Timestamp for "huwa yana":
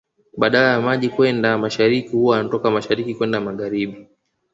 2.09-2.49